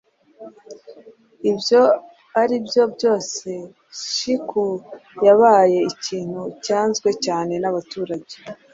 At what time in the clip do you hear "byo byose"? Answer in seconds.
2.65-3.49